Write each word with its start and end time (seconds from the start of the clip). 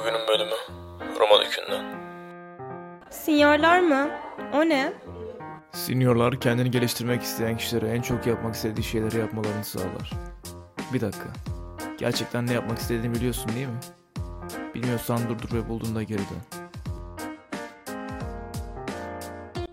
Bugünün 0.00 0.28
bölümü 0.28 0.54
Roma 1.20 1.44
Dükü'nden. 1.44 1.84
Sinyorlar 3.10 3.80
mı? 3.80 4.10
O 4.54 4.60
ne? 4.60 4.92
Seniorlar 5.72 6.40
kendini 6.40 6.70
geliştirmek 6.70 7.22
isteyen 7.22 7.56
kişilere 7.56 7.88
en 7.88 8.02
çok 8.02 8.26
yapmak 8.26 8.54
istediği 8.54 8.84
şeyleri 8.84 9.18
yapmalarını 9.18 9.64
sağlar. 9.64 10.10
Bir 10.92 11.00
dakika. 11.00 11.28
Gerçekten 11.98 12.46
ne 12.46 12.52
yapmak 12.52 12.78
istediğini 12.78 13.14
biliyorsun 13.14 13.50
değil 13.54 13.66
mi? 13.66 13.80
Bilmiyorsan 14.74 15.28
durdur 15.28 15.56
ve 15.56 15.68
bulduğunda 15.68 16.02
geri 16.02 16.18
dön. 16.18 16.55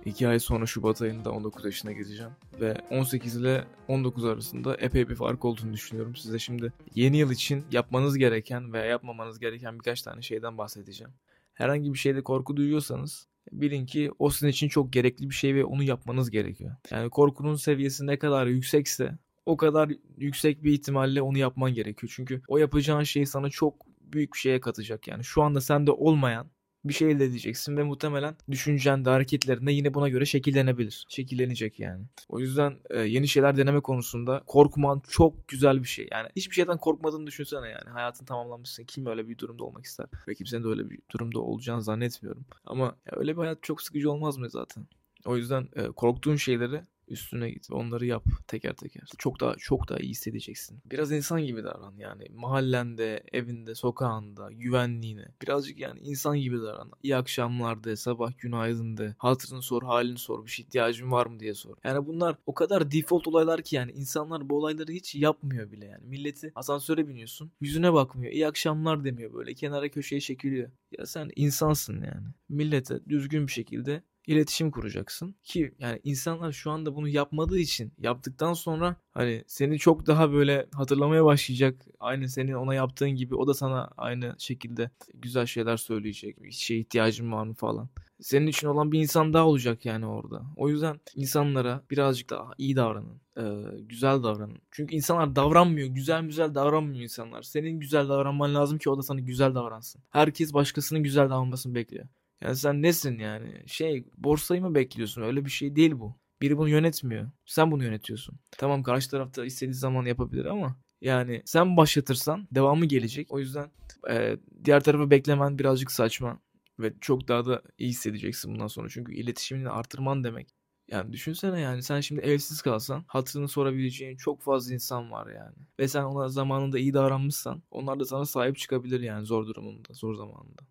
İki 0.06 0.28
ay 0.28 0.40
sonra 0.40 0.66
Şubat 0.66 1.02
ayında 1.02 1.32
19 1.32 1.66
yaşına 1.66 1.92
gireceğim. 1.92 2.32
Ve 2.62 2.76
18 2.92 3.36
ile 3.36 3.64
19 3.88 4.26
arasında 4.26 4.76
epey 4.76 5.10
bir 5.10 5.16
fark 5.16 5.46
olduğunu 5.46 5.74
düşünüyorum. 5.74 6.16
Size 6.16 6.40
şimdi 6.40 6.74
yeni 6.96 7.18
yıl 7.18 7.32
için 7.32 7.66
yapmanız 7.72 8.18
gereken 8.18 8.74
veya 8.74 8.86
yapmamanız 8.86 9.40
gereken 9.40 9.80
birkaç 9.80 10.02
tane 10.02 10.22
şeyden 10.22 10.58
bahsedeceğim. 10.58 11.14
Herhangi 11.54 11.94
bir 11.94 11.98
şeyde 11.98 12.24
korku 12.24 12.58
duyuyorsanız 12.58 13.28
bilin 13.52 13.86
ki 13.86 14.12
o 14.20 14.30
sizin 14.30 14.48
için 14.48 14.68
çok 14.68 14.94
gerekli 14.94 15.30
bir 15.30 15.36
şey 15.36 15.56
ve 15.56 15.66
onu 15.66 15.84
yapmanız 15.84 16.32
gerekiyor. 16.32 16.76
Yani 16.92 17.10
korkunun 17.10 17.56
seviyesi 17.56 18.08
ne 18.08 18.20
kadar 18.20 18.48
yüksekse 18.48 19.18
o 19.46 19.58
kadar 19.58 19.92
yüksek 20.18 20.64
bir 20.64 20.72
ihtimalle 20.72 21.22
onu 21.22 21.38
yapman 21.38 21.74
gerekiyor. 21.74 22.14
Çünkü 22.16 22.42
o 22.48 22.58
yapacağın 22.58 23.04
şey 23.04 23.26
sana 23.26 23.50
çok 23.50 23.86
büyük 24.02 24.34
bir 24.34 24.40
şeye 24.40 24.60
katacak 24.60 25.08
yani. 25.08 25.24
Şu 25.24 25.44
anda 25.44 25.62
sende 25.62 25.92
olmayan 25.92 26.48
bir 26.86 26.94
şey 26.94 27.12
elde 27.12 27.26
edeceksin 27.26 27.78
ve 27.78 27.84
muhtemelen 27.84 28.36
düşüncen 28.52 29.06
de 29.06 29.10
hareketlerinde 29.10 29.72
yine 29.72 29.94
buna 29.94 30.10
göre 30.10 30.26
şekillenebilir. 30.26 31.06
Şekillenecek 31.10 31.80
yani. 31.80 32.06
O 32.30 32.40
yüzden 32.40 32.80
e, 32.90 33.00
yeni 33.00 33.28
şeyler 33.28 33.58
deneme 33.58 33.80
konusunda 33.80 34.44
korkman 34.48 35.02
çok 35.10 35.48
güzel 35.48 35.84
bir 35.84 35.88
şey. 35.88 36.08
Yani 36.12 36.30
hiçbir 36.36 36.56
şeyden 36.56 36.78
korkmadığını 36.78 37.28
düşünsene 37.28 37.70
yani. 37.70 37.90
Hayatın 37.90 38.26
tamamlanmışsın. 38.26 38.84
Kim 38.84 39.06
öyle 39.06 39.28
bir 39.30 39.38
durumda 39.38 39.64
olmak 39.64 39.86
ister? 39.86 40.08
Ve 40.28 40.36
kimsenin 40.36 40.64
de 40.64 40.68
öyle 40.68 40.90
bir 40.90 41.00
durumda 41.12 41.40
olacağını 41.40 41.82
zannetmiyorum. 41.82 42.46
Ama 42.66 42.96
öyle 43.12 43.38
bir 43.38 43.42
hayat 43.42 43.64
çok 43.64 43.82
sıkıcı 43.82 44.12
olmaz 44.12 44.38
mı 44.38 44.50
zaten? 44.50 44.88
O 45.26 45.38
yüzden 45.38 45.68
e, 45.76 45.88
korktuğun 45.88 46.36
şeyleri 46.36 46.82
üstüne 47.08 47.50
git 47.50 47.68
onları 47.72 48.06
yap 48.06 48.24
teker 48.48 48.74
teker. 48.74 49.10
Çok 49.18 49.40
daha 49.40 49.56
çok 49.56 49.90
daha 49.90 50.00
iyi 50.00 50.10
hissedeceksin. 50.10 50.80
Biraz 50.86 51.12
insan 51.12 51.42
gibi 51.42 51.64
davran 51.64 51.96
yani. 51.98 52.28
Mahallende, 52.34 53.24
evinde, 53.32 53.76
sokağında, 53.76 54.52
güvenliğine. 54.52 55.28
Birazcık 55.42 55.80
yani 55.80 56.00
insan 56.00 56.38
gibi 56.38 56.58
davran. 56.58 56.92
İyi 57.04 57.16
akşamlar 57.16 57.84
de, 57.84 57.96
sabah 57.96 58.32
günaydın 58.38 58.98
de. 58.98 59.16
Hatırını 59.18 59.62
sor, 59.62 59.84
halini 59.84 60.18
sor, 60.18 60.46
bir 60.46 60.52
şey 60.52 60.66
ihtiyacın 60.66 61.12
var 61.12 61.26
mı 61.26 61.40
diye 61.40 61.54
sor. 61.54 61.76
Yani 61.84 62.06
bunlar 62.06 62.36
o 62.46 62.54
kadar 62.54 62.92
default 62.92 63.28
olaylar 63.28 63.62
ki 63.62 63.76
yani 63.76 63.92
insanlar 63.92 64.50
bu 64.50 64.58
olayları 64.58 64.92
hiç 64.92 65.16
yapmıyor 65.16 65.72
bile 65.72 65.86
yani. 65.86 66.06
Milleti 66.06 66.52
asansöre 66.56 67.08
biniyorsun, 67.08 67.52
yüzüne 67.62 67.94
bakmıyor, 67.94 68.34
iyi 68.34 68.48
akşamlar 68.48 69.04
demiyor 69.04 69.34
böyle 69.34 69.54
kenara 69.54 69.90
köşeye 69.90 70.22
çekiliyor. 70.22 70.72
Ya 70.98 71.06
sen 71.06 71.30
insansın 71.36 71.94
yani. 71.94 72.28
Millete 72.50 73.06
düzgün 73.10 73.48
bir 73.48 73.52
şekilde 73.52 74.04
iletişim 74.28 74.72
kuracaksın 74.72 75.36
ki 75.44 75.74
yani 75.80 76.00
insanlar 76.04 76.52
şu 76.52 76.72
anda 76.72 76.96
bunu 76.96 77.08
yapmadığı 77.08 77.60
için 77.60 77.94
yaptıktan 77.98 78.54
sonra 78.54 78.96
hani 79.12 79.44
seni 79.48 79.80
çok 79.80 80.08
daha 80.08 80.32
böyle 80.32 80.68
hatırlamaya 80.74 81.26
başlayacak 81.26 81.86
aynı 82.00 82.30
senin 82.30 82.54
ona 82.54 82.76
yaptığın 82.76 83.10
gibi 83.10 83.36
o 83.36 83.48
da 83.48 83.54
sana 83.54 83.90
aynı 83.98 84.36
şekilde 84.38 84.90
güzel 85.14 85.46
şeyler 85.46 85.78
söyleyecek 85.78 86.44
bir 86.44 86.52
şeye 86.52 86.80
ihtiyacın 86.80 87.32
var 87.32 87.44
mı 87.44 87.54
falan 87.54 87.90
senin 88.24 88.48
için 88.48 88.68
olan 88.68 88.92
bir 88.92 89.00
insan 89.00 89.34
daha 89.34 89.48
olacak 89.48 89.86
yani 89.86 90.06
orada. 90.06 90.44
O 90.56 90.70
yüzden 90.70 91.00
insanlara 91.16 91.84
birazcık 91.92 92.30
daha 92.30 92.52
iyi 92.58 92.76
davranın. 92.76 93.22
E, 93.38 93.44
güzel 93.82 94.24
davranın. 94.24 94.58
Çünkü 94.72 94.96
insanlar 94.96 95.36
davranmıyor. 95.36 95.88
Güzel 95.88 96.24
güzel 96.24 96.56
davranmıyor 96.56 97.04
insanlar. 97.04 97.42
Senin 97.42 97.80
güzel 97.80 98.10
davranman 98.10 98.56
lazım 98.56 98.78
ki 98.78 98.90
o 98.90 98.98
da 98.98 99.02
sana 99.02 99.20
güzel 99.20 99.56
davransın. 99.56 100.02
Herkes 100.10 100.54
başkasının 100.54 101.04
güzel 101.04 101.30
davranmasını 101.30 101.76
bekliyor. 101.76 102.08
Yani 102.44 102.56
sen 102.56 102.82
nesin 102.82 103.20
yani? 103.20 103.64
Şey 103.68 104.06
borsayı 104.18 104.62
mı 104.62 104.76
bekliyorsun? 104.76 105.22
Öyle 105.22 105.46
bir 105.46 105.50
şey 105.50 105.76
değil 105.76 105.92
bu. 106.00 106.16
Biri 106.42 106.58
bunu 106.58 106.70
yönetmiyor. 106.70 107.32
Sen 107.46 107.72
bunu 107.72 107.84
yönetiyorsun. 107.84 108.40
Tamam 108.58 108.84
karşı 108.84 109.10
tarafta 109.12 109.46
istediği 109.46 109.74
zaman 109.74 110.06
yapabilir 110.06 110.46
ama 110.46 110.78
yani 111.02 111.42
sen 111.46 111.78
başlatırsan 111.78 112.48
devamı 112.52 112.86
gelecek. 112.86 113.32
O 113.32 113.40
yüzden 113.40 113.72
e, 114.10 114.38
diğer 114.66 114.84
tarafı 114.84 115.12
beklemen 115.12 115.60
birazcık 115.60 115.92
saçma. 115.92 116.40
Ve 116.80 116.94
çok 117.02 117.28
daha 117.28 117.46
da 117.46 117.62
iyi 117.78 117.90
hissedeceksin 117.90 118.54
bundan 118.54 118.68
sonra. 118.68 118.90
Çünkü 118.90 119.14
iletişimini 119.14 119.70
artırman 119.70 120.24
demek. 120.24 120.50
Yani 120.88 121.14
düşünsene 121.14 121.60
yani 121.60 121.84
sen 121.84 122.00
şimdi 122.00 122.22
evsiz 122.22 122.62
kalsan 122.62 123.04
hatırını 123.08 123.48
sorabileceğin 123.48 124.18
çok 124.18 124.42
fazla 124.42 124.74
insan 124.74 125.12
var 125.12 125.28
yani. 125.28 125.56
Ve 125.80 125.88
sen 125.88 126.04
ona 126.04 126.30
zamanında 126.30 126.80
iyi 126.80 126.94
davranmışsan 126.94 127.64
onlar 127.72 128.00
da 128.00 128.06
sana 128.06 128.26
sahip 128.26 128.58
çıkabilir 128.58 129.00
yani 129.00 129.26
zor 129.26 129.48
durumunda, 129.48 129.94
zor 129.94 130.16
zamanında. 130.16 130.62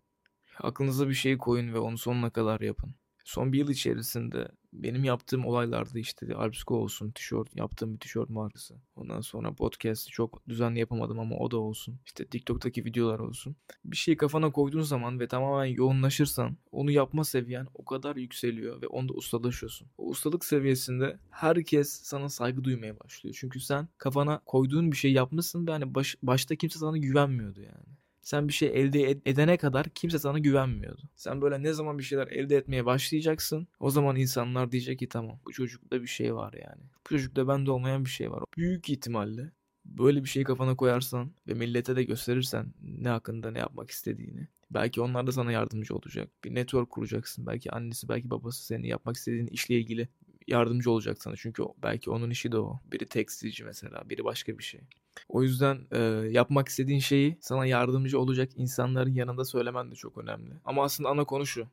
Aklınıza 0.59 1.09
bir 1.09 1.13
şey 1.13 1.37
koyun 1.37 1.73
ve 1.73 1.79
onu 1.79 1.97
sonuna 1.97 2.29
kadar 2.29 2.61
yapın. 2.61 2.95
Son 3.23 3.53
bir 3.53 3.57
yıl 3.57 3.69
içerisinde 3.69 4.47
benim 4.73 5.03
yaptığım 5.03 5.45
olaylarda 5.45 5.99
işte 5.99 6.35
Alpsko 6.35 6.75
olsun, 6.75 7.11
tişört, 7.11 7.55
yaptığım 7.55 7.93
bir 7.93 7.99
tişört 7.99 8.29
markası. 8.29 8.75
Ondan 8.95 9.21
sonra 9.21 9.53
podcast'i 9.53 10.11
çok 10.11 10.47
düzenli 10.49 10.79
yapamadım 10.79 11.19
ama 11.19 11.35
o 11.35 11.51
da 11.51 11.57
olsun. 11.57 11.99
İşte 12.05 12.25
TikTok'taki 12.25 12.85
videolar 12.85 13.19
olsun. 13.19 13.55
Bir 13.85 13.97
şeyi 13.97 14.17
kafana 14.17 14.51
koyduğun 14.51 14.81
zaman 14.81 15.19
ve 15.19 15.27
tamamen 15.27 15.65
yoğunlaşırsan 15.65 16.57
onu 16.71 16.91
yapma 16.91 17.23
seviyen 17.23 17.67
o 17.73 17.85
kadar 17.85 18.15
yükseliyor 18.15 18.81
ve 18.81 18.87
onda 18.87 19.13
ustalaşıyorsun. 19.13 19.87
O 19.97 20.09
ustalık 20.09 20.45
seviyesinde 20.45 21.19
herkes 21.29 21.89
sana 21.89 22.29
saygı 22.29 22.63
duymaya 22.63 22.99
başlıyor. 22.99 23.35
Çünkü 23.39 23.59
sen 23.59 23.87
kafana 23.97 24.41
koyduğun 24.45 24.91
bir 24.91 24.97
şey 24.97 25.11
yapmışsın 25.11 25.67
ve 25.67 25.71
hani 25.71 25.95
baş, 25.95 26.15
başta 26.23 26.55
kimse 26.55 26.79
sana 26.79 26.97
güvenmiyordu 26.97 27.61
yani. 27.61 28.02
Sen 28.23 28.47
bir 28.47 28.53
şey 28.53 28.69
elde 28.73 29.11
edene 29.25 29.57
kadar 29.57 29.89
kimse 29.89 30.19
sana 30.19 30.39
güvenmiyordu. 30.39 31.01
Sen 31.15 31.41
böyle 31.41 31.63
ne 31.63 31.73
zaman 31.73 31.97
bir 31.97 32.03
şeyler 32.03 32.27
elde 32.27 32.57
etmeye 32.57 32.85
başlayacaksın 32.85 33.67
o 33.79 33.89
zaman 33.89 34.15
insanlar 34.15 34.71
diyecek 34.71 34.99
ki 34.99 35.09
tamam 35.09 35.39
bu 35.45 35.51
çocukta 35.51 36.01
bir 36.01 36.07
şey 36.07 36.35
var 36.35 36.53
yani. 36.53 36.81
Bu 37.05 37.09
çocukta 37.09 37.47
bende 37.47 37.71
olmayan 37.71 38.05
bir 38.05 38.09
şey 38.09 38.31
var. 38.31 38.43
Büyük 38.57 38.89
ihtimalle 38.89 39.51
böyle 39.85 40.23
bir 40.23 40.29
şeyi 40.29 40.45
kafana 40.45 40.75
koyarsan 40.75 41.31
ve 41.47 41.53
millete 41.53 41.95
de 41.95 42.03
gösterirsen 42.03 42.73
ne 42.81 43.09
hakkında 43.09 43.51
ne 43.51 43.59
yapmak 43.59 43.91
istediğini 43.91 44.47
belki 44.71 45.01
onlar 45.01 45.27
da 45.27 45.31
sana 45.31 45.51
yardımcı 45.51 45.95
olacak. 45.95 46.29
Bir 46.43 46.55
network 46.55 46.89
kuracaksın. 46.89 47.45
Belki 47.45 47.71
annesi 47.71 48.09
belki 48.09 48.29
babası 48.29 48.65
senin 48.65 48.83
yapmak 48.83 49.15
istediğin 49.15 49.47
işle 49.47 49.75
ilgili 49.75 50.07
yardımcı 50.47 50.91
olacak 50.91 51.21
sana. 51.21 51.35
Çünkü 51.37 51.63
belki 51.83 52.09
onun 52.09 52.29
işi 52.29 52.51
de 52.51 52.57
o. 52.57 52.79
Biri 52.91 53.05
tekstilci 53.05 53.63
mesela, 53.63 54.09
biri 54.09 54.23
başka 54.23 54.57
bir 54.57 54.63
şey. 54.63 54.81
O 55.29 55.43
yüzden 55.43 55.87
e, 55.91 55.99
yapmak 56.29 56.67
istediğin 56.67 56.99
şeyi 56.99 57.37
sana 57.41 57.65
yardımcı 57.65 58.19
olacak 58.19 58.51
insanların 58.55 59.13
yanında 59.13 59.45
söylemen 59.45 59.91
de 59.91 59.95
çok 59.95 60.17
önemli. 60.17 60.53
Ama 60.65 60.83
aslında 60.83 61.09
ana 61.09 61.23
konu 61.23 61.45
şu. 61.45 61.67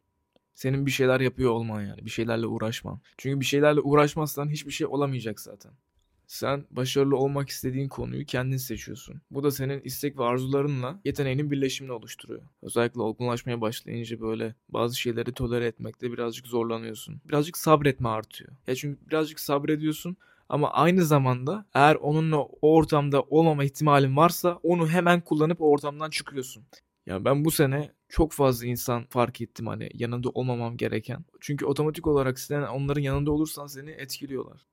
Senin 0.55 0.87
bir 0.87 0.91
şeyler 0.91 1.21
yapıyor 1.21 1.51
olman 1.51 1.83
yani. 1.83 2.05
Bir 2.05 2.11
şeylerle 2.11 2.47
uğraşman. 2.47 3.01
Çünkü 3.19 3.41
bir 3.41 3.45
şeylerle 3.45 3.81
uğraşmazsan 3.81 4.49
hiçbir 4.49 4.73
şey 4.73 4.87
olamayacak 4.87 5.41
zaten. 5.41 5.73
Sen 6.31 6.65
başarılı 6.71 7.17
olmak 7.17 7.49
istediğin 7.49 7.89
konuyu 7.89 8.25
kendin 8.27 8.57
seçiyorsun. 8.57 9.21
Bu 9.31 9.43
da 9.43 9.51
senin 9.51 9.81
istek 9.81 10.19
ve 10.19 10.25
arzularınla 10.25 11.01
yeteneğinin 11.05 11.51
birleşimini 11.51 11.93
oluşturuyor. 11.93 12.43
Özellikle 12.63 13.01
olgunlaşmaya 13.01 13.61
başlayınca 13.61 14.21
böyle 14.21 14.55
bazı 14.69 15.01
şeyleri 15.01 15.33
tolere 15.33 15.67
etmekte 15.67 16.13
birazcık 16.13 16.47
zorlanıyorsun. 16.47 17.21
Birazcık 17.29 17.59
sabretme 17.59 18.09
artıyor. 18.09 18.51
Ya 18.67 18.75
çünkü 18.75 19.09
birazcık 19.09 19.41
sabrediyorsun 19.41 20.17
ama 20.49 20.71
aynı 20.73 21.05
zamanda 21.05 21.67
eğer 21.75 21.95
onunla 21.95 22.39
o 22.41 22.75
ortamda 22.75 23.23
olmama 23.23 23.65
ihtimalin 23.65 24.17
varsa 24.17 24.59
onu 24.63 24.89
hemen 24.89 25.21
kullanıp 25.21 25.61
o 25.61 25.71
ortamdan 25.71 26.11
çıkıyorsun. 26.11 26.65
Ya 27.07 27.25
ben 27.25 27.45
bu 27.45 27.51
sene 27.51 27.93
çok 28.09 28.33
fazla 28.33 28.67
insan 28.67 29.05
fark 29.09 29.41
ettim 29.41 29.67
hani 29.67 29.91
yanında 29.95 30.29
olmamam 30.29 30.77
gereken. 30.77 31.25
Çünkü 31.41 31.67
otomatik 31.67 32.07
olarak 32.07 32.39
sen 32.39 32.63
onların 32.63 33.03
yanında 33.03 33.33
olursan 33.33 33.67
seni 33.67 33.91
etkiliyorlar. 33.91 34.70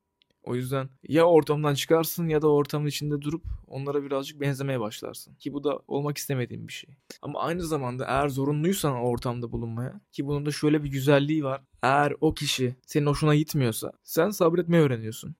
O 0.47 0.55
yüzden 0.55 0.89
ya 1.07 1.25
ortamdan 1.25 1.73
çıkarsın 1.73 2.27
ya 2.27 2.41
da 2.41 2.47
ortamın 2.47 2.87
içinde 2.87 3.21
durup 3.21 3.43
onlara 3.67 4.03
birazcık 4.03 4.41
benzemeye 4.41 4.79
başlarsın. 4.79 5.35
Ki 5.35 5.53
bu 5.53 5.63
da 5.63 5.79
olmak 5.87 6.17
istemediğim 6.17 6.67
bir 6.67 6.73
şey. 6.73 6.89
Ama 7.21 7.39
aynı 7.39 7.63
zamanda 7.63 8.05
eğer 8.05 8.29
zorunluysan 8.29 8.95
o 8.95 9.09
ortamda 9.09 9.51
bulunmaya 9.51 10.01
ki 10.11 10.27
bunun 10.27 10.45
da 10.45 10.51
şöyle 10.51 10.83
bir 10.83 10.89
güzelliği 10.89 11.43
var. 11.43 11.61
Eğer 11.83 12.13
o 12.21 12.33
kişi 12.33 12.75
senin 12.85 13.05
hoşuna 13.05 13.35
gitmiyorsa 13.35 13.91
sen 14.03 14.29
sabretmeyi 14.29 14.83
öğreniyorsun. 14.83 15.35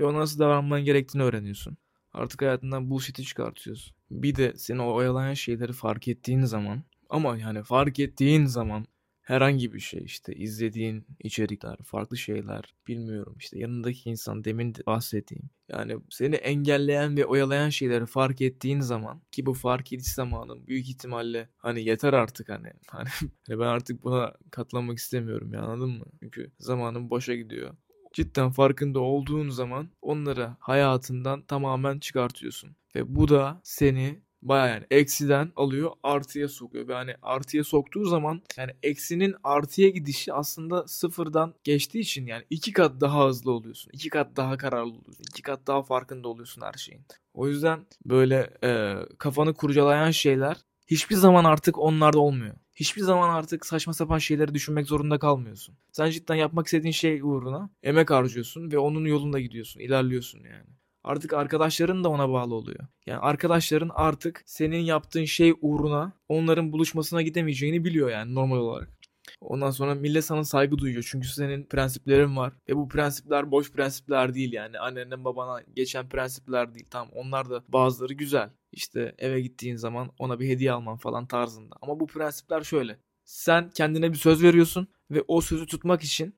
Ve 0.00 0.04
ona 0.04 0.18
nasıl 0.18 0.38
davranman 0.38 0.84
gerektiğini 0.84 1.22
öğreniyorsun. 1.22 1.76
Artık 2.12 2.42
hayatından 2.42 2.90
bullshit'i 2.90 3.24
çıkartıyorsun. 3.24 3.96
Bir 4.10 4.36
de 4.36 4.52
seni 4.56 4.82
oyalayan 4.82 5.34
şeyleri 5.34 5.72
fark 5.72 6.08
ettiğin 6.08 6.44
zaman 6.44 6.82
ama 7.10 7.36
yani 7.36 7.62
fark 7.62 7.98
ettiğin 7.98 8.46
zaman 8.46 8.86
herhangi 9.30 9.72
bir 9.72 9.80
şey 9.80 10.02
işte 10.04 10.34
izlediğin 10.34 11.06
içerikler, 11.18 11.76
farklı 11.84 12.16
şeyler 12.16 12.74
bilmiyorum 12.88 13.36
işte 13.38 13.58
yanındaki 13.58 14.10
insan 14.10 14.44
demin 14.44 14.74
de 14.74 14.86
bahsettiğim 14.86 15.50
yani 15.68 15.96
seni 16.10 16.34
engelleyen 16.34 17.16
ve 17.16 17.26
oyalayan 17.26 17.68
şeyleri 17.68 18.06
fark 18.06 18.40
ettiğin 18.40 18.80
zaman 18.80 19.22
ki 19.32 19.46
bu 19.46 19.54
fark 19.54 19.92
ediş 19.92 20.06
zamanın 20.06 20.66
büyük 20.66 20.88
ihtimalle 20.88 21.48
hani 21.56 21.84
yeter 21.84 22.12
artık 22.12 22.48
hani 22.48 22.68
hani 22.86 23.08
ben 23.48 23.66
artık 23.66 24.04
buna 24.04 24.34
katlanmak 24.50 24.98
istemiyorum 24.98 25.52
ya 25.52 25.60
anladın 25.60 25.90
mı? 25.90 26.04
Çünkü 26.20 26.52
zamanın 26.58 27.10
boşa 27.10 27.34
gidiyor 27.34 27.74
cidden 28.12 28.50
farkında 28.50 29.00
olduğun 29.00 29.48
zaman 29.48 29.88
onları 30.02 30.50
hayatından 30.58 31.42
tamamen 31.42 31.98
çıkartıyorsun. 31.98 32.76
Ve 32.94 33.14
bu 33.14 33.28
da 33.28 33.60
seni 33.64 34.22
Baya 34.42 34.66
yani 34.66 34.84
eksiden 34.90 35.52
alıyor 35.56 35.90
artıya 36.02 36.48
sokuyor. 36.48 36.88
Ve 36.88 36.94
hani 36.94 37.14
artıya 37.22 37.64
soktuğu 37.64 38.04
zaman 38.04 38.42
yani 38.56 38.72
eksinin 38.82 39.34
artıya 39.44 39.88
gidişi 39.88 40.32
aslında 40.32 40.88
sıfırdan 40.88 41.54
geçtiği 41.64 41.98
için 41.98 42.26
yani 42.26 42.44
iki 42.50 42.72
kat 42.72 43.00
daha 43.00 43.28
hızlı 43.28 43.52
oluyorsun. 43.52 43.90
iki 43.92 44.08
kat 44.08 44.36
daha 44.36 44.56
kararlı 44.56 44.90
oluyorsun. 44.90 45.24
iki 45.30 45.42
kat 45.42 45.66
daha 45.66 45.82
farkında 45.82 46.28
oluyorsun 46.28 46.62
her 46.62 46.72
şeyin. 46.72 47.02
O 47.34 47.48
yüzden 47.48 47.86
böyle 48.04 48.50
e, 48.64 48.94
kafanı 49.18 49.54
kurcalayan 49.54 50.10
şeyler 50.10 50.56
hiçbir 50.86 51.16
zaman 51.16 51.44
artık 51.44 51.78
onlarda 51.78 52.18
olmuyor. 52.18 52.54
Hiçbir 52.74 53.02
zaman 53.02 53.30
artık 53.34 53.66
saçma 53.66 53.92
sapan 53.94 54.18
şeyleri 54.18 54.54
düşünmek 54.54 54.86
zorunda 54.86 55.18
kalmıyorsun. 55.18 55.76
Sen 55.92 56.10
cidden 56.10 56.34
yapmak 56.34 56.66
istediğin 56.66 56.92
şey 56.92 57.20
uğruna 57.22 57.70
emek 57.82 58.10
harcıyorsun 58.10 58.70
ve 58.72 58.78
onun 58.78 59.04
yolunda 59.04 59.40
gidiyorsun, 59.40 59.80
ilerliyorsun 59.80 60.38
yani. 60.38 60.79
Artık 61.04 61.32
arkadaşların 61.32 62.04
da 62.04 62.08
ona 62.08 62.30
bağlı 62.30 62.54
oluyor. 62.54 62.86
Yani 63.06 63.18
arkadaşların 63.18 63.90
artık 63.94 64.42
senin 64.46 64.78
yaptığın 64.78 65.24
şey 65.24 65.54
uğruna 65.60 66.12
onların 66.28 66.72
buluşmasına 66.72 67.22
gidemeyeceğini 67.22 67.84
biliyor 67.84 68.10
yani 68.10 68.34
normal 68.34 68.56
olarak. 68.56 69.00
Ondan 69.40 69.70
sonra 69.70 69.94
millet 69.94 70.24
sana 70.24 70.44
saygı 70.44 70.78
duyuyor. 70.78 71.08
Çünkü 71.10 71.28
senin 71.28 71.64
prensiplerin 71.64 72.36
var. 72.36 72.52
Ve 72.68 72.76
bu 72.76 72.88
prensipler 72.88 73.50
boş 73.50 73.72
prensipler 73.72 74.34
değil 74.34 74.52
yani. 74.52 74.78
Annenden 74.78 75.24
babana 75.24 75.62
geçen 75.76 76.08
prensipler 76.08 76.74
değil. 76.74 76.86
Tamam 76.90 77.08
onlar 77.14 77.50
da 77.50 77.64
bazıları 77.68 78.12
güzel. 78.12 78.50
İşte 78.72 79.14
eve 79.18 79.40
gittiğin 79.40 79.76
zaman 79.76 80.10
ona 80.18 80.40
bir 80.40 80.48
hediye 80.48 80.72
alman 80.72 80.96
falan 80.96 81.26
tarzında. 81.26 81.76
Ama 81.82 82.00
bu 82.00 82.06
prensipler 82.06 82.62
şöyle. 82.62 82.98
Sen 83.24 83.70
kendine 83.70 84.12
bir 84.12 84.18
söz 84.18 84.42
veriyorsun 84.42 84.88
ve 85.10 85.24
o 85.28 85.40
sözü 85.40 85.66
tutmak 85.66 86.02
için 86.02 86.34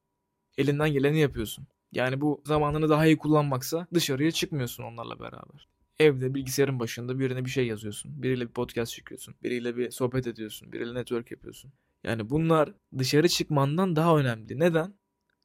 elinden 0.59 0.93
geleni 0.93 1.19
yapıyorsun. 1.19 1.67
Yani 1.93 2.21
bu 2.21 2.43
zamanını 2.47 2.89
daha 2.89 3.07
iyi 3.07 3.19
kullanmaksa 3.19 3.87
dışarıya 3.95 4.31
çıkmıyorsun 4.31 4.83
onlarla 4.83 5.21
beraber. 5.21 5.69
Evde 5.99 6.35
bilgisayarın 6.35 6.81
başında 6.81 7.19
birine 7.19 7.45
bir 7.45 7.51
şey 7.51 7.67
yazıyorsun. 7.67 8.23
Biriyle 8.23 8.49
bir 8.49 8.53
podcast 8.53 8.93
çekiyorsun. 8.93 9.35
Biriyle 9.43 9.77
bir 9.77 9.91
sohbet 9.91 10.27
ediyorsun. 10.27 10.73
Biriyle 10.73 10.95
network 10.95 11.31
yapıyorsun. 11.31 11.73
Yani 12.05 12.31
bunlar 12.31 12.75
dışarı 12.99 13.29
çıkmandan 13.29 13.97
daha 13.97 14.19
önemli. 14.19 14.59
Neden? 14.59 14.95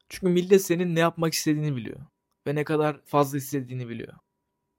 Çünkü 0.10 0.34
millet 0.34 0.62
senin 0.62 0.96
ne 0.96 1.00
yapmak 1.00 1.34
istediğini 1.34 1.76
biliyor. 1.76 2.00
Ve 2.48 2.56
ne 2.56 2.64
kadar 2.64 3.02
fazla 3.06 3.38
istediğini 3.38 3.90
biliyor. 3.90 4.14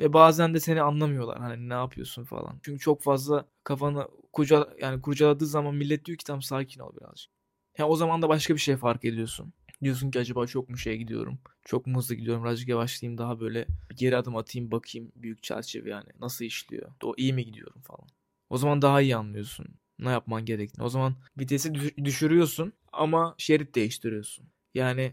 Ve 0.00 0.12
bazen 0.12 0.54
de 0.54 0.60
seni 0.60 0.82
anlamıyorlar. 0.82 1.38
Hani 1.38 1.68
ne 1.68 1.74
yapıyorsun 1.74 2.24
falan. 2.24 2.60
Çünkü 2.62 2.78
çok 2.78 3.02
fazla 3.02 3.48
kafanı 3.64 4.08
kuca 4.32 4.68
yani 4.80 5.02
kurcaladığı 5.02 5.46
zaman 5.46 5.74
millet 5.74 6.04
diyor 6.04 6.18
ki 6.18 6.24
tam 6.24 6.42
sakin 6.42 6.80
ol 6.80 6.96
birazcık. 7.00 7.32
Ya 7.78 7.88
o 7.88 7.96
zaman 7.96 8.22
da 8.22 8.28
başka 8.28 8.54
bir 8.54 8.60
şey 8.60 8.76
fark 8.76 9.04
ediyorsun. 9.04 9.52
Diyorsun 9.82 10.10
ki 10.10 10.19
acaba 10.19 10.46
çok 10.46 10.69
mu 10.69 10.78
şey 10.78 10.96
gidiyorum? 10.96 11.38
Çok 11.64 11.86
mu 11.86 11.98
hızlı 11.98 12.14
gidiyorum? 12.14 12.44
Birazcık 12.44 12.69
yavaşlayayım 12.69 13.19
daha 13.19 13.40
böyle 13.40 13.66
geri 13.94 14.16
adım 14.16 14.36
atayım 14.36 14.70
bakayım 14.70 15.12
büyük 15.16 15.42
çerçeve 15.42 15.90
yani. 15.90 16.08
Nasıl 16.20 16.44
işliyor? 16.44 16.92
O 17.04 17.14
iyi 17.16 17.32
mi 17.32 17.44
gidiyorum 17.44 17.82
falan. 17.82 18.08
O 18.50 18.58
zaman 18.58 18.82
daha 18.82 19.00
iyi 19.00 19.16
anlıyorsun 19.16 19.66
ne 19.98 20.10
yapman 20.10 20.44
gerektiğini. 20.44 20.84
O 20.84 20.88
zaman 20.88 21.16
vitesi 21.38 21.75
düşürüyorsun 22.04 22.72
ama 22.92 23.34
şerit 23.38 23.75
değiştiriyorsun. 23.75 24.48
Yani 24.75 25.12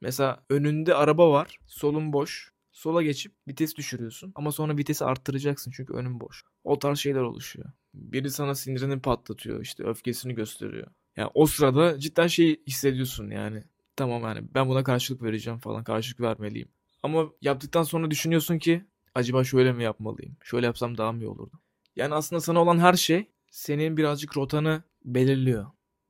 mesela 0.00 0.44
önünde 0.50 0.94
araba 0.94 1.30
var, 1.30 1.58
solun 1.66 2.12
boş. 2.12 2.52
Sola 2.72 3.02
geçip 3.02 3.32
vites 3.48 3.76
düşürüyorsun 3.76 4.32
ama 4.34 4.52
sonra 4.52 4.76
vitesi 4.76 5.04
arttıracaksın 5.04 5.70
çünkü 5.70 5.92
önün 5.92 6.20
boş. 6.20 6.42
O 6.64 6.78
tarz 6.78 6.98
şeyler 6.98 7.20
oluşuyor. 7.20 7.72
Biri 7.94 8.30
sana 8.30 8.54
sinirini 8.54 9.00
patlatıyor, 9.00 9.60
işte 9.60 9.84
öfkesini 9.84 10.34
gösteriyor. 10.34 10.86
Yani 11.16 11.30
o 11.34 11.46
sırada 11.46 11.98
cidden 11.98 12.26
şey 12.26 12.62
hissediyorsun 12.66 13.30
yani. 13.30 13.64
Tamam 13.96 14.22
yani 14.22 14.40
ben 14.54 14.68
buna 14.68 14.84
karşılık 14.84 15.22
vereceğim 15.22 15.58
falan, 15.58 15.84
karşılık 15.84 16.20
vermeliyim. 16.20 16.68
Ama 17.02 17.26
yaptıktan 17.40 17.82
sonra 17.82 18.10
düşünüyorsun 18.10 18.58
ki 18.58 18.84
acaba 19.14 19.44
şöyle 19.44 19.72
mi 19.72 19.84
yapmalıyım? 19.84 20.36
Şöyle 20.44 20.66
yapsam 20.66 20.98
daha 20.98 21.12
mı 21.12 21.22
iyi 21.22 21.28
olurdu? 21.28 21.60
Yani 21.96 22.14
aslında 22.14 22.40
sana 22.40 22.62
olan 22.62 22.78
her 22.78 22.94
şey 22.94 23.30
senin 23.50 23.96
birazcık 23.96 24.36
rotanı 24.36 24.82
belirliyor. 25.04 25.66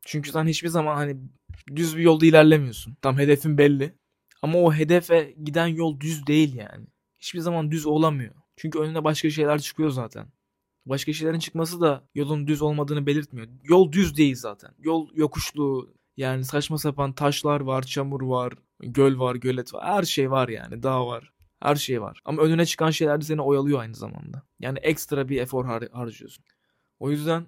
Çünkü 0.07 0.31
sen 0.31 0.47
hiçbir 0.47 0.69
zaman 0.69 0.97
hani 0.97 1.17
düz 1.77 1.97
bir 1.97 2.03
yolda 2.03 2.27
ilerlemiyorsun. 2.27 2.97
Tam 3.03 3.19
hedefin 3.19 3.59
belli. 3.59 3.95
Ama 4.43 4.59
o 4.59 4.73
hedefe 4.73 5.35
giden 5.45 5.67
yol 5.67 6.01
düz 6.01 6.27
değil 6.27 6.55
yani. 6.55 6.87
Hiçbir 7.19 7.41
zaman 7.41 7.71
düz 7.71 7.87
olamıyor. 7.87 8.35
Çünkü 8.57 8.79
önüne 8.79 9.05
başka 9.05 9.31
şeyler 9.31 9.61
çıkıyor 9.61 9.91
zaten. 9.91 10.27
Başka 10.87 11.13
şeylerin 11.13 11.39
çıkması 11.39 11.81
da 11.81 12.09
yolun 12.15 12.47
düz 12.47 12.63
olmadığını 12.63 13.07
belirtmiyor. 13.07 13.49
Yol 13.65 13.93
düz 13.93 14.17
değil 14.17 14.35
zaten. 14.37 14.71
Yol 14.79 15.09
yokuşlu. 15.15 15.95
Yani 16.21 16.45
saçma 16.45 16.79
sapan 16.79 17.13
taşlar 17.13 17.61
var, 17.61 17.83
çamur 17.83 18.23
var, 18.23 18.53
göl 18.81 19.19
var, 19.19 19.35
gölet 19.35 19.75
var. 19.75 19.85
Her 19.85 20.03
şey 20.03 20.31
var 20.31 20.49
yani. 20.49 20.83
Dağ 20.83 21.07
var. 21.07 21.33
Her 21.61 21.77
şey 21.77 22.03
var. 22.03 22.21
Ama 22.25 22.43
önüne 22.43 22.67
çıkan 22.67 22.91
şeyler 22.91 23.21
de 23.21 23.25
seni 23.25 23.43
oyalıyor 23.43 23.81
aynı 23.81 23.95
zamanda. 23.95 24.43
Yani 24.59 24.79
ekstra 24.79 25.29
bir 25.29 25.41
efor 25.41 25.65
har- 25.65 25.93
harcıyorsun. 25.93 26.45
O 26.99 27.11
yüzden 27.11 27.47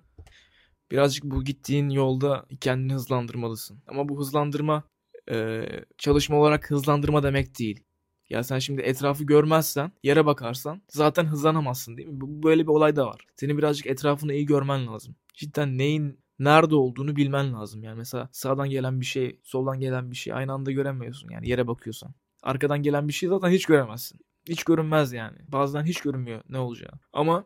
birazcık 0.91 1.25
bu 1.25 1.45
gittiğin 1.45 1.91
yolda 1.91 2.47
kendini 2.61 2.93
hızlandırmalısın. 2.93 3.83
Ama 3.87 4.09
bu 4.09 4.19
hızlandırma 4.19 4.83
e, 5.31 5.65
çalışma 5.99 6.37
olarak 6.37 6.71
hızlandırma 6.71 7.23
demek 7.23 7.59
değil. 7.59 7.85
Ya 8.31 8.43
sen 8.43 8.59
şimdi 8.59 8.83
etrafı 8.83 9.25
görmezsen, 9.25 9.93
yere 10.03 10.27
bakarsan 10.27 10.83
zaten 10.89 11.25
hızlanamazsın 11.25 11.97
değil 11.97 12.09
mi? 12.09 12.19
Böyle 12.21 12.63
bir 12.63 12.69
olay 12.69 12.97
da 12.97 13.07
var. 13.07 13.27
Senin 13.37 13.59
birazcık 13.59 13.87
etrafını 13.87 14.35
iyi 14.35 14.47
görmen 14.47 14.87
lazım. 14.87 15.17
Cidden 15.35 15.79
neyin 15.79 16.22
nerede 16.39 16.75
olduğunu 16.75 17.17
bilmen 17.17 17.55
lazım. 17.55 17.83
Yani 17.83 17.97
mesela 17.97 18.29
sağdan 18.33 18.71
gelen 18.71 19.01
bir 19.01 19.07
şey, 19.07 19.41
soldan 19.43 19.81
gelen 19.81 20.11
bir 20.11 20.17
şey 20.17 20.33
aynı 20.33 20.53
anda 20.53 20.73
göremiyorsun. 20.73 21.31
Yani 21.31 21.49
yere 21.49 21.67
bakıyorsan. 21.67 22.15
Arkadan 22.43 22.83
gelen 22.83 23.09
bir 23.09 23.13
şey 23.13 23.29
zaten 23.29 23.51
hiç 23.51 23.67
göremezsin. 23.67 24.21
Hiç 24.49 24.65
görünmez 24.65 25.13
yani. 25.13 25.39
Bazen 25.49 25.85
hiç 25.85 26.01
görünmüyor 26.01 26.43
ne 26.49 26.59
olacağı. 26.59 26.93
Ama 27.13 27.45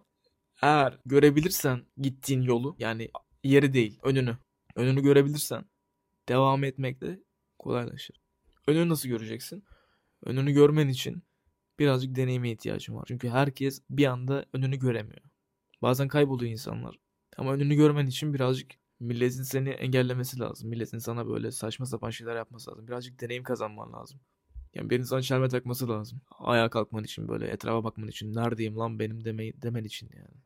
eğer 0.63 0.99
görebilirsen 1.07 1.87
gittiğin 1.97 2.43
yolu 2.43 2.77
yani 2.79 3.11
yeri 3.45 3.73
değil 3.73 3.99
önünü. 4.03 4.39
Önünü 4.75 5.03
görebilirsen 5.03 5.65
devam 6.29 6.65
etmek 6.65 7.01
de 7.01 7.23
kolaylaşır. 7.59 8.21
Önünü 8.67 8.89
nasıl 8.89 9.09
göreceksin? 9.09 9.65
Önünü 10.25 10.53
görmen 10.53 10.89
için 10.89 11.23
birazcık 11.79 12.17
deneyime 12.17 12.51
ihtiyacın 12.51 12.95
var. 12.95 13.05
Çünkü 13.09 13.29
herkes 13.29 13.83
bir 13.91 14.07
anda 14.07 14.45
önünü 14.53 14.77
göremiyor. 14.77 15.23
Bazen 15.83 16.09
kayboluyor 16.09 16.53
insanlar. 16.53 16.97
Ama 17.39 17.53
önünü 17.53 17.75
görmen 17.75 18.07
için 18.07 18.35
birazcık 18.35 18.71
milletin 19.01 19.43
seni 19.43 19.69
engellemesi 19.69 20.39
lazım. 20.39 20.69
Milletin 20.69 20.99
sana 20.99 21.29
böyle 21.29 21.51
saçma 21.51 21.87
sapan 21.87 22.11
şeyler 22.11 22.37
yapması 22.37 22.71
lazım. 22.71 22.87
Birazcık 22.87 23.21
deneyim 23.21 23.43
kazanman 23.43 23.93
lazım. 23.93 24.21
Yani 24.75 24.91
birinin 24.91 25.05
sana 25.05 25.23
çelme 25.23 25.49
takması 25.49 25.89
lazım. 25.89 26.21
Ayağa 26.39 26.71
kalkman 26.71 27.05
için 27.05 27.29
böyle 27.29 27.47
etrafa 27.47 27.85
bakman 27.85 28.09
için. 28.09 28.35
Neredeyim 28.35 28.77
lan 28.77 28.99
benim 28.99 29.25
demeyi, 29.25 29.63
demen 29.63 29.85
için 29.85 30.11
yani. 30.17 30.43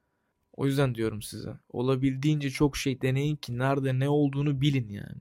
O 0.52 0.66
yüzden 0.66 0.94
diyorum 0.94 1.22
size. 1.22 1.54
Olabildiğince 1.68 2.50
çok 2.50 2.76
şey 2.76 3.00
deneyin 3.00 3.36
ki 3.36 3.58
nerede 3.58 3.98
ne 3.98 4.08
olduğunu 4.08 4.60
bilin 4.60 4.88
yani. 4.88 5.20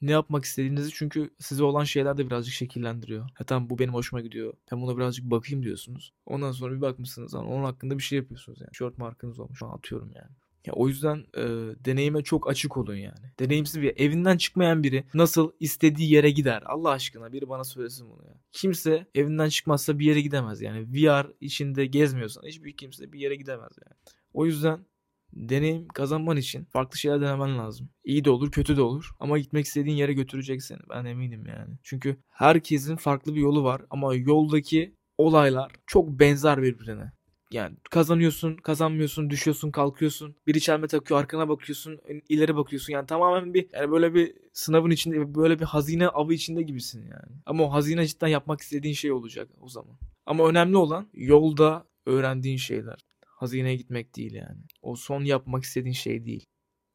Ne 0.00 0.10
yapmak 0.10 0.44
istediğinizi 0.44 0.90
çünkü 0.94 1.30
size 1.38 1.64
olan 1.64 1.84
şeyler 1.84 2.18
de 2.18 2.26
birazcık 2.26 2.54
şekillendiriyor. 2.54 3.28
Ha 3.34 3.44
tamam 3.44 3.70
bu 3.70 3.78
benim 3.78 3.94
hoşuma 3.94 4.22
gidiyor. 4.22 4.54
Ben 4.72 4.82
buna 4.82 4.96
birazcık 4.96 5.24
bakayım 5.24 5.62
diyorsunuz. 5.64 6.12
Ondan 6.26 6.52
sonra 6.52 6.76
bir 6.76 6.80
bakmışsınız 6.80 7.34
lan 7.34 7.46
onun 7.46 7.64
hakkında 7.64 7.98
bir 7.98 8.02
şey 8.02 8.18
yapıyorsunuz 8.18 8.60
yani. 8.60 8.70
Short 8.72 8.98
markınız 8.98 9.38
olmuş. 9.38 9.62
Atıyorum 9.62 10.12
yani. 10.14 10.30
Ya 10.66 10.72
o 10.72 10.88
yüzden 10.88 11.16
e, 11.36 11.42
deneyime 11.84 12.22
çok 12.22 12.50
açık 12.50 12.76
olun 12.76 12.94
yani. 12.94 13.32
Deneyimsiz 13.38 13.82
bir 13.82 13.96
evinden 13.96 14.36
çıkmayan 14.36 14.82
biri 14.82 15.04
nasıl 15.14 15.52
istediği 15.60 16.12
yere 16.12 16.30
gider? 16.30 16.62
Allah 16.66 16.90
aşkına 16.90 17.32
biri 17.32 17.48
bana 17.48 17.64
söylesin 17.64 18.10
bunu 18.10 18.24
ya. 18.26 18.34
Kimse 18.52 19.06
evinden 19.14 19.48
çıkmazsa 19.48 19.98
bir 19.98 20.06
yere 20.06 20.20
gidemez 20.20 20.62
yani. 20.62 20.86
VR 20.92 21.26
içinde 21.40 21.86
gezmiyorsan 21.86 22.42
hiçbir 22.46 22.76
kimse 22.76 23.12
bir 23.12 23.20
yere 23.20 23.36
gidemez 23.36 23.72
yani. 23.86 23.96
O 24.32 24.46
yüzden 24.46 24.86
deneyim 25.32 25.88
kazanman 25.88 26.36
için 26.36 26.64
farklı 26.64 26.98
şeyler 26.98 27.20
denemen 27.20 27.58
lazım. 27.58 27.90
İyi 28.04 28.24
de 28.24 28.30
olur, 28.30 28.50
kötü 28.50 28.76
de 28.76 28.82
olur. 28.82 29.10
Ama 29.20 29.38
gitmek 29.38 29.66
istediğin 29.66 29.96
yere 29.96 30.12
götürecek 30.12 30.62
seni. 30.62 30.80
Ben 30.90 31.04
eminim 31.04 31.46
yani. 31.46 31.74
Çünkü 31.82 32.16
herkesin 32.28 32.96
farklı 32.96 33.34
bir 33.34 33.40
yolu 33.40 33.64
var 33.64 33.82
ama 33.90 34.14
yoldaki 34.14 34.94
olaylar 35.18 35.72
çok 35.86 36.20
benzer 36.20 36.62
birbirine. 36.62 37.12
Yani 37.50 37.76
kazanıyorsun, 37.90 38.56
kazanmıyorsun, 38.56 39.30
düşüyorsun, 39.30 39.70
kalkıyorsun. 39.70 40.36
Biri 40.46 40.60
çelme 40.60 40.86
takıyor, 40.86 41.20
arkana 41.20 41.48
bakıyorsun, 41.48 42.00
ileri 42.28 42.56
bakıyorsun. 42.56 42.92
Yani 42.92 43.06
tamamen 43.06 43.54
bir 43.54 43.68
yani 43.72 43.90
böyle 43.90 44.14
bir 44.14 44.34
sınavın 44.52 44.90
içinde, 44.90 45.34
böyle 45.34 45.58
bir 45.58 45.64
hazine 45.64 46.08
avı 46.08 46.34
içinde 46.34 46.62
gibisin 46.62 47.02
yani. 47.02 47.40
Ama 47.46 47.64
o 47.64 47.72
hazine 47.72 48.06
cidden 48.06 48.28
yapmak 48.28 48.60
istediğin 48.60 48.94
şey 48.94 49.12
olacak 49.12 49.48
o 49.60 49.68
zaman. 49.68 49.98
Ama 50.26 50.48
önemli 50.48 50.76
olan 50.76 51.08
yolda 51.14 51.86
öğrendiğin 52.06 52.56
şeyler. 52.56 52.98
Hazineye 53.26 53.76
gitmek 53.76 54.16
değil 54.16 54.34
yani. 54.34 54.60
O 54.82 54.96
son 54.96 55.24
yapmak 55.24 55.64
istediğin 55.64 55.94
şey 55.94 56.24
değil. 56.24 56.44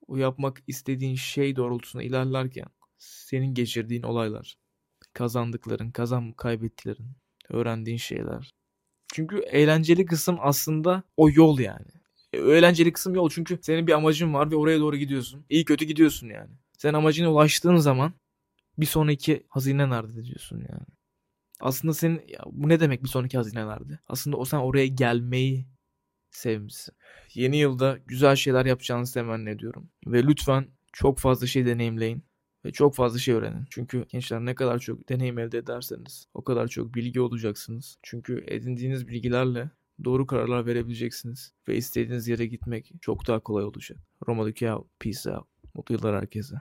O 0.08 0.18
yapmak 0.18 0.64
istediğin 0.68 1.16
şey 1.16 1.56
doğrultusunda 1.56 2.04
ilerlerken 2.04 2.68
senin 2.98 3.54
geçirdiğin 3.54 4.04
olaylar, 4.04 4.56
kazandıkların, 5.14 5.92
kazan 5.92 6.32
kaybettiklerin, 6.32 7.12
öğrendiğin 7.50 7.98
şeyler, 7.98 8.52
çünkü 9.14 9.40
eğlenceli 9.40 10.06
kısım 10.06 10.38
aslında 10.42 11.04
o 11.18 11.30
yol 11.30 11.60
yani. 11.60 11.88
E, 12.34 12.38
eğlenceli 12.38 12.94
kısım 12.94 13.16
yol 13.16 13.30
çünkü 13.30 13.60
senin 13.62 13.88
bir 13.88 13.94
amacın 13.94 14.34
var 14.34 14.52
ve 14.52 14.56
oraya 14.56 14.80
doğru 14.80 14.98
gidiyorsun. 14.98 15.46
İyi 15.50 15.66
kötü 15.66 15.86
gidiyorsun 15.86 16.30
yani. 16.30 16.52
Sen 16.78 16.94
amacına 16.94 17.32
ulaştığın 17.32 17.78
zaman 17.78 18.14
bir 18.78 18.86
sonraki 18.86 19.44
hazine 19.50 19.90
nerede 19.90 20.26
diyorsun 20.26 20.58
yani. 20.58 20.86
Aslında 21.60 21.94
senin 21.94 22.22
ya 22.28 22.40
bu 22.52 22.70
ne 22.70 22.80
demek 22.80 23.04
bir 23.04 23.10
sonraki 23.10 23.38
hazine 23.38 23.68
nerede? 23.68 24.00
Aslında 24.08 24.38
o 24.38 24.46
sen 24.46 24.58
oraya 24.58 24.88
gelmeyi 24.88 25.68
sevmişsin. 26.32 26.96
Yeni 27.34 27.58
yılda 27.58 28.00
güzel 28.06 28.36
şeyler 28.36 28.66
yapacağınızı 28.66 29.14
temenni 29.14 29.50
ediyorum. 29.50 29.90
Ve 30.08 30.24
lütfen 30.24 30.68
çok 30.94 31.20
fazla 31.20 31.48
şey 31.48 31.66
deneyimleyin 31.66 32.24
ve 32.66 32.72
çok 32.72 32.96
fazla 32.96 33.20
şey 33.20 33.34
öğrenin. 33.34 33.66
Çünkü 33.70 34.06
gençler 34.10 34.40
ne 34.46 34.56
kadar 34.56 34.80
çok 34.80 35.10
deneyim 35.10 35.40
elde 35.40 35.58
ederseniz 35.58 36.28
o 36.34 36.44
kadar 36.44 36.68
çok 36.68 36.96
bilgi 36.96 37.22
olacaksınız. 37.22 37.98
Çünkü 38.04 38.44
edindiğiniz 38.48 39.08
bilgilerle 39.08 39.70
doğru 40.04 40.28
kararlar 40.28 40.66
verebileceksiniz 40.66 41.54
ve 41.68 41.76
istediğiniz 41.76 42.28
yere 42.28 42.46
gitmek 42.46 42.92
çok 43.02 43.28
daha 43.28 43.40
kolay 43.40 43.64
olacak. 43.64 43.98
Roma 44.28 44.44
Peace 45.00 45.32
out. 45.32 45.48
Mutlu 45.76 45.96
yıllar 45.96 46.16
herkese. 46.16 46.56